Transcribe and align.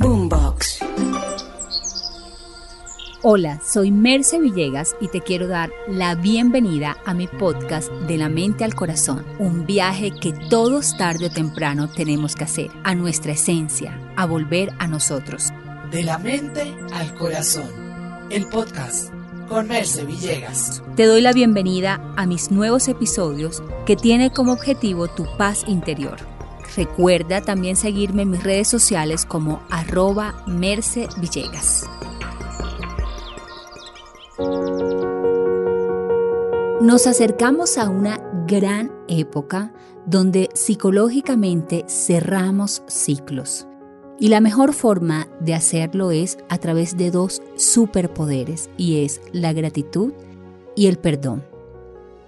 Boombox. 0.00 0.80
Hola, 3.22 3.60
soy 3.62 3.90
Merce 3.90 4.40
Villegas 4.40 4.96
y 4.98 5.08
te 5.08 5.20
quiero 5.20 5.46
dar 5.46 5.70
la 5.88 6.14
bienvenida 6.14 6.96
a 7.04 7.12
mi 7.12 7.26
podcast 7.26 7.92
De 8.08 8.16
la 8.16 8.30
mente 8.30 8.64
al 8.64 8.74
corazón, 8.74 9.26
un 9.38 9.66
viaje 9.66 10.10
que 10.10 10.32
todos 10.32 10.96
tarde 10.96 11.26
o 11.26 11.30
temprano 11.30 11.90
tenemos 11.90 12.34
que 12.34 12.44
hacer, 12.44 12.70
a 12.82 12.94
nuestra 12.94 13.32
esencia, 13.32 14.00
a 14.16 14.24
volver 14.24 14.72
a 14.78 14.86
nosotros. 14.86 15.50
De 15.90 16.02
la 16.02 16.16
mente 16.16 16.74
al 16.94 17.14
corazón, 17.16 17.68
el 18.30 18.46
podcast 18.46 19.12
con 19.50 19.68
Merce 19.68 20.06
Villegas. 20.06 20.82
Te 20.96 21.04
doy 21.04 21.20
la 21.20 21.34
bienvenida 21.34 22.00
a 22.16 22.24
mis 22.24 22.50
nuevos 22.50 22.88
episodios 22.88 23.62
que 23.84 23.96
tiene 23.96 24.32
como 24.32 24.54
objetivo 24.54 25.08
tu 25.08 25.26
paz 25.36 25.64
interior. 25.66 26.39
Recuerda 26.76 27.40
también 27.40 27.76
seguirme 27.76 28.22
en 28.22 28.30
mis 28.30 28.44
redes 28.44 28.68
sociales 28.68 29.24
como 29.24 29.62
arroba 29.70 30.44
Merce 30.46 31.08
Villegas. 31.20 31.88
Nos 36.80 37.06
acercamos 37.06 37.76
a 37.76 37.90
una 37.90 38.18
gran 38.46 38.90
época 39.08 39.72
donde 40.06 40.48
psicológicamente 40.54 41.84
cerramos 41.88 42.82
ciclos. 42.86 43.66
Y 44.18 44.28
la 44.28 44.40
mejor 44.40 44.72
forma 44.72 45.28
de 45.40 45.54
hacerlo 45.54 46.10
es 46.10 46.38
a 46.48 46.58
través 46.58 46.96
de 46.96 47.10
dos 47.10 47.42
superpoderes 47.56 48.70
y 48.76 49.04
es 49.04 49.20
la 49.32 49.52
gratitud 49.52 50.12
y 50.76 50.86
el 50.86 50.98
perdón. 50.98 51.44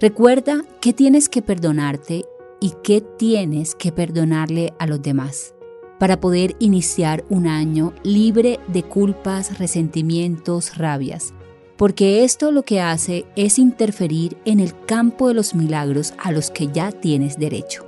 Recuerda 0.00 0.64
que 0.80 0.92
tienes 0.92 1.28
que 1.28 1.42
perdonarte 1.42 2.26
y 2.60 2.72
qué 2.82 3.00
tienes 3.00 3.74
que 3.74 3.92
perdonarle 3.92 4.72
a 4.78 4.86
los 4.86 5.02
demás 5.02 5.54
para 5.98 6.20
poder 6.20 6.56
iniciar 6.58 7.24
un 7.30 7.46
año 7.46 7.94
libre 8.02 8.60
de 8.68 8.82
culpas, 8.82 9.58
resentimientos, 9.58 10.76
rabias 10.76 11.32
porque 11.76 12.24
esto 12.24 12.50
lo 12.52 12.62
que 12.62 12.80
hace 12.80 13.26
es 13.36 13.58
interferir 13.58 14.36
en 14.44 14.60
el 14.60 14.78
campo 14.86 15.28
de 15.28 15.34
los 15.34 15.54
milagros 15.54 16.14
a 16.18 16.32
los 16.32 16.50
que 16.50 16.68
ya 16.68 16.90
tienes 16.90 17.38
derecho. 17.38 17.84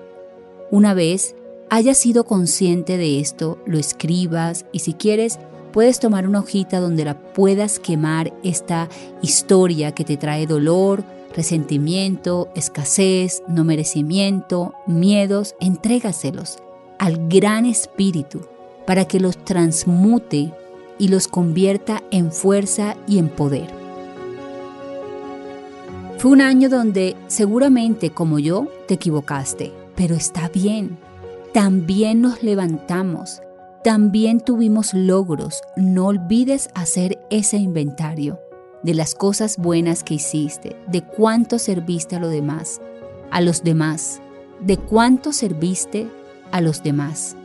Una 0.70 0.94
vez 0.94 1.34
hayas 1.70 1.96
sido 1.96 2.24
consciente 2.24 2.98
de 2.98 3.20
esto, 3.20 3.58
lo 3.66 3.78
escribas 3.78 4.66
y 4.72 4.80
si 4.80 4.92
quieres 4.92 5.38
puedes 5.72 6.00
tomar 6.00 6.26
una 6.26 6.40
hojita 6.40 6.80
donde 6.80 7.04
la 7.04 7.32
puedas 7.32 7.78
quemar 7.78 8.32
esta 8.42 8.88
historia 9.22 9.92
que 9.92 10.04
te 10.04 10.16
trae 10.16 10.46
dolor, 10.46 11.04
resentimiento, 11.34 12.48
escasez, 12.54 13.42
no 13.48 13.64
merecimiento, 13.64 14.74
miedos, 14.86 15.54
entrégaselos 15.60 16.58
al 16.98 17.28
gran 17.28 17.66
espíritu 17.66 18.40
para 18.86 19.06
que 19.06 19.20
los 19.20 19.36
transmute 19.44 20.52
y 20.98 21.08
los 21.08 21.28
convierta 21.28 22.02
en 22.10 22.32
fuerza 22.32 22.96
y 23.06 23.18
en 23.18 23.28
poder. 23.28 23.68
Fue 26.18 26.32
un 26.32 26.40
año 26.40 26.68
donde 26.68 27.14
seguramente 27.28 28.10
como 28.10 28.40
yo 28.40 28.66
te 28.88 28.94
equivocaste, 28.94 29.72
pero 29.94 30.16
está 30.16 30.48
bien. 30.48 30.98
También 31.52 32.20
nos 32.20 32.42
levantamos, 32.42 33.40
también 33.84 34.40
tuvimos 34.40 34.94
logros. 34.94 35.62
No 35.76 36.06
olvides 36.06 36.70
hacer 36.74 37.18
ese 37.30 37.58
inventario 37.58 38.40
de 38.88 38.94
las 38.94 39.14
cosas 39.14 39.58
buenas 39.58 40.02
que 40.02 40.14
hiciste, 40.14 40.74
de 40.86 41.02
cuánto 41.02 41.58
serviste 41.58 42.16
a 42.16 42.20
los 42.20 42.30
demás, 42.30 42.80
a 43.30 43.42
los 43.42 43.62
demás, 43.62 44.22
de 44.60 44.78
cuánto 44.78 45.34
serviste 45.34 46.08
a 46.52 46.62
los 46.62 46.82
demás, 46.82 47.36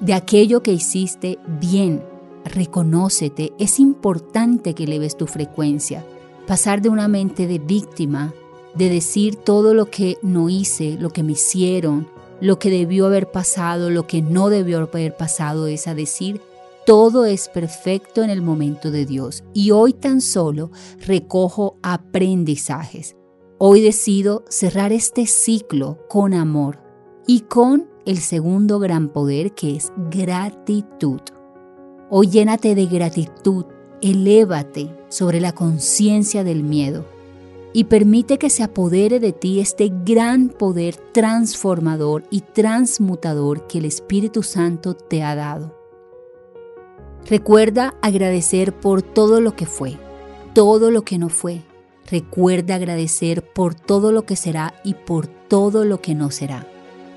de 0.00 0.14
aquello 0.14 0.62
que 0.62 0.72
hiciste 0.72 1.38
bien. 1.60 2.02
Reconócete, 2.46 3.52
es 3.58 3.78
importante 3.78 4.72
que 4.72 4.86
leves 4.86 5.18
tu 5.18 5.26
frecuencia 5.26 6.06
pasar 6.46 6.80
de 6.80 6.88
una 6.88 7.06
mente 7.06 7.46
de 7.46 7.58
víctima, 7.58 8.32
de 8.72 8.88
decir 8.88 9.36
todo 9.36 9.74
lo 9.74 9.90
que 9.90 10.16
no 10.22 10.48
hice, 10.48 10.96
lo 10.98 11.10
que 11.10 11.22
me 11.22 11.32
hicieron, 11.32 12.08
lo 12.40 12.58
que 12.58 12.70
debió 12.70 13.04
haber 13.04 13.30
pasado, 13.30 13.90
lo 13.90 14.06
que 14.06 14.22
no 14.22 14.48
debió 14.48 14.78
haber 14.78 15.14
pasado, 15.14 15.66
es 15.66 15.86
a 15.86 15.94
decir, 15.94 16.40
todo 16.88 17.26
es 17.26 17.50
perfecto 17.50 18.22
en 18.22 18.30
el 18.30 18.40
momento 18.40 18.90
de 18.90 19.04
Dios. 19.04 19.44
Y 19.52 19.72
hoy 19.72 19.92
tan 19.92 20.22
solo 20.22 20.70
recojo 21.06 21.76
aprendizajes. 21.82 23.14
Hoy 23.58 23.82
decido 23.82 24.42
cerrar 24.48 24.90
este 24.92 25.26
ciclo 25.26 25.98
con 26.08 26.32
amor 26.32 26.80
y 27.26 27.40
con 27.40 27.90
el 28.06 28.16
segundo 28.16 28.78
gran 28.78 29.10
poder 29.10 29.52
que 29.52 29.76
es 29.76 29.92
gratitud. 30.10 31.20
Hoy 32.08 32.28
llénate 32.28 32.74
de 32.74 32.86
gratitud 32.86 33.66
Elévate 34.00 34.90
sobre 35.10 35.42
la 35.42 35.52
conciencia 35.52 36.42
del 36.42 36.62
miedo 36.62 37.04
y 37.74 37.84
permite 37.84 38.38
que 38.38 38.48
se 38.48 38.62
apodere 38.62 39.20
de 39.20 39.34
ti 39.34 39.60
este 39.60 39.92
gran 40.06 40.48
poder 40.48 40.96
transformador 41.12 42.24
y 42.30 42.40
transmutador 42.40 43.66
que 43.66 43.76
el 43.76 43.84
Espíritu 43.84 44.42
Santo 44.42 44.94
te 44.94 45.22
ha 45.22 45.34
dado. 45.34 45.77
Recuerda 47.28 47.94
agradecer 48.00 48.72
por 48.72 49.02
todo 49.02 49.42
lo 49.42 49.54
que 49.54 49.66
fue, 49.66 49.98
todo 50.54 50.90
lo 50.90 51.02
que 51.02 51.18
no 51.18 51.28
fue. 51.28 51.60
Recuerda 52.10 52.76
agradecer 52.76 53.42
por 53.42 53.74
todo 53.74 54.12
lo 54.12 54.22
que 54.22 54.34
será 54.34 54.72
y 54.82 54.94
por 54.94 55.26
todo 55.26 55.84
lo 55.84 56.00
que 56.00 56.14
no 56.14 56.30
será. 56.30 56.66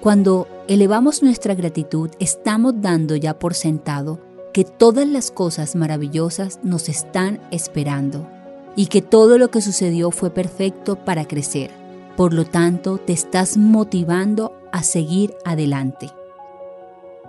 Cuando 0.02 0.50
elevamos 0.68 1.24
nuestra 1.24 1.56
gratitud, 1.56 2.10
estamos 2.20 2.74
dando 2.82 3.16
ya 3.16 3.40
por 3.40 3.54
sentado 3.54 4.20
que 4.54 4.66
todas 4.66 5.08
las 5.08 5.32
cosas 5.32 5.78
maravillosas 5.78 6.60
nos 6.62 6.90
están 6.90 7.40
esperando 7.50 8.28
y 8.76 8.88
que 8.88 9.02
todo 9.02 9.38
lo 9.38 9.50
que 9.50 9.62
sucedió 9.62 10.12
fue 10.12 10.30
perfecto 10.30 10.98
para 10.98 11.26
crecer. 11.26 11.72
Por 12.18 12.34
lo 12.34 12.44
tanto, 12.44 12.98
te 12.98 13.14
estás 13.14 13.56
motivando 13.56 14.52
a 14.74 14.84
seguir 14.84 15.34
adelante. 15.46 16.10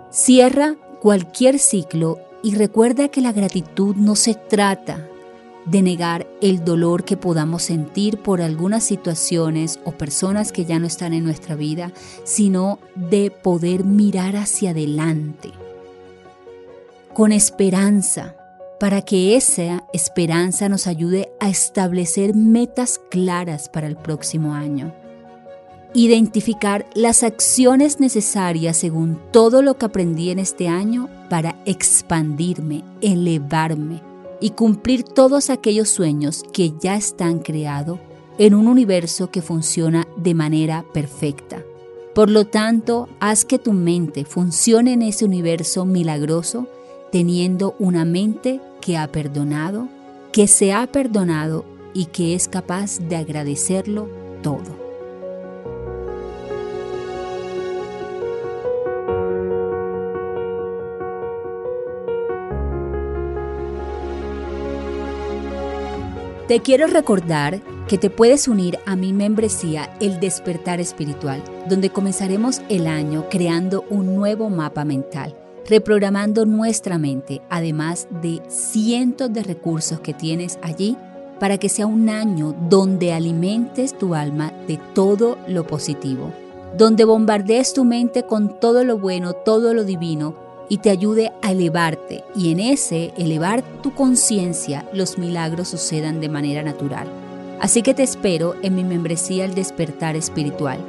Cierra 0.09 0.75
cualquier 0.99 1.59
ciclo 1.59 2.19
y 2.43 2.55
recuerda 2.55 3.07
que 3.07 3.21
la 3.21 3.31
gratitud 3.31 3.95
no 3.95 4.15
se 4.15 4.35
trata 4.35 5.07
de 5.65 5.81
negar 5.81 6.27
el 6.41 6.63
dolor 6.63 7.05
que 7.05 7.17
podamos 7.17 7.63
sentir 7.63 8.17
por 8.17 8.41
algunas 8.41 8.83
situaciones 8.83 9.79
o 9.85 9.93
personas 9.93 10.51
que 10.51 10.65
ya 10.65 10.77
no 10.77 10.85
están 10.85 11.13
en 11.13 11.23
nuestra 11.23 11.55
vida, 11.55 11.93
sino 12.25 12.79
de 12.95 13.31
poder 13.31 13.85
mirar 13.85 14.35
hacia 14.35 14.71
adelante 14.71 15.53
con 17.13 17.31
esperanza, 17.31 18.35
para 18.79 19.03
que 19.03 19.35
esa 19.35 19.83
esperanza 19.93 20.67
nos 20.67 20.87
ayude 20.87 21.29
a 21.39 21.47
establecer 21.47 22.35
metas 22.35 22.99
claras 23.11 23.69
para 23.69 23.87
el 23.87 23.95
próximo 23.95 24.53
año. 24.55 25.02
Identificar 25.95 26.87
las 26.95 27.21
acciones 27.21 27.99
necesarias 27.99 28.77
según 28.77 29.19
todo 29.31 29.61
lo 29.61 29.77
que 29.77 29.85
aprendí 29.85 30.31
en 30.31 30.39
este 30.39 30.67
año 30.67 31.07
para 31.29 31.55
expandirme, 31.65 32.83
elevarme 33.01 34.01
y 34.41 34.51
cumplir 34.51 35.03
todos 35.03 35.51
aquellos 35.51 35.89
sueños 35.89 36.43
que 36.51 36.73
ya 36.81 36.95
están 36.95 37.39
creados 37.39 37.99
en 38.39 38.55
un 38.55 38.67
universo 38.67 39.29
que 39.29 39.43
funciona 39.43 40.07
de 40.17 40.33
manera 40.33 40.83
perfecta. 40.93 41.61
Por 42.15 42.31
lo 42.31 42.45
tanto, 42.45 43.07
haz 43.19 43.45
que 43.45 43.59
tu 43.59 43.71
mente 43.71 44.25
funcione 44.25 44.93
en 44.93 45.03
ese 45.03 45.25
universo 45.25 45.85
milagroso 45.85 46.67
teniendo 47.11 47.75
una 47.77 48.05
mente 48.05 48.59
que 48.81 48.97
ha 48.97 49.11
perdonado, 49.11 49.87
que 50.31 50.47
se 50.47 50.73
ha 50.73 50.87
perdonado 50.87 51.65
y 51.93 52.05
que 52.05 52.33
es 52.33 52.47
capaz 52.47 52.97
de 52.97 53.15
agradecerlo 53.15 54.09
todo. 54.41 54.82
Te 66.47 66.59
quiero 66.59 66.87
recordar 66.87 67.61
que 67.87 67.97
te 67.97 68.09
puedes 68.09 68.49
unir 68.49 68.77
a 68.85 68.97
mi 68.97 69.13
membresía 69.13 69.95
El 70.01 70.19
Despertar 70.19 70.81
Espiritual, 70.81 71.41
donde 71.69 71.89
comenzaremos 71.89 72.61
el 72.67 72.87
año 72.87 73.27
creando 73.29 73.85
un 73.89 74.15
nuevo 74.15 74.49
mapa 74.49 74.83
mental 74.83 75.37
reprogramando 75.65 76.45
nuestra 76.45 76.97
mente, 76.97 77.41
además 77.49 78.07
de 78.21 78.41
cientos 78.49 79.31
de 79.31 79.43
recursos 79.43 80.01
que 80.01 80.13
tienes 80.13 80.59
allí 80.61 80.97
para 81.39 81.57
que 81.57 81.69
sea 81.69 81.87
un 81.87 82.09
año 82.09 82.53
donde 82.69 83.13
alimentes 83.13 83.97
tu 83.97 84.13
alma 84.13 84.51
de 84.67 84.79
todo 84.93 85.37
lo 85.47 85.65
positivo, 85.65 86.31
donde 86.77 87.05
bombardees 87.05 87.73
tu 87.73 87.85
mente 87.85 88.23
con 88.23 88.59
todo 88.59 88.83
lo 88.83 88.97
bueno, 88.97 89.33
todo 89.33 89.73
lo 89.73 89.83
divino 89.83 90.42
y 90.73 90.79
te 90.79 90.89
ayude 90.89 91.31
a 91.43 91.51
elevarte 91.51 92.23
y 92.35 92.51
en 92.51 92.59
ese 92.59 93.13
elevar 93.15 93.61
tu 93.83 93.93
conciencia 93.93 94.89
los 94.91 95.19
milagros 95.19 95.67
sucedan 95.67 96.19
de 96.19 96.29
manera 96.29 96.63
natural. 96.63 97.07
Así 97.59 97.83
que 97.83 97.93
te 97.93 98.01
espero 98.01 98.55
en 98.63 98.73
mi 98.73 98.83
membresía 98.83 99.45
El 99.45 99.53
Despertar 99.53 100.15
Espiritual. 100.15 100.79